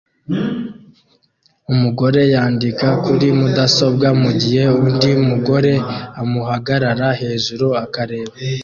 Umugore 1.73 2.21
yandika 2.33 2.87
kuri 3.05 3.27
mudasobwa 3.39 4.07
mugihe 4.21 4.63
undi 4.85 5.11
mugore 5.27 5.73
amuhagarara 6.21 7.07
hejuru 7.21 7.67
akareba 7.85 8.35